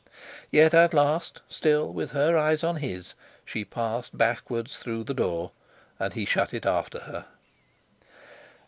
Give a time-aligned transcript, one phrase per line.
[0.49, 3.13] Yet at last, still with her eyes on his,
[3.45, 5.51] she passed backwards through the door,
[5.99, 7.27] and he shut it after her.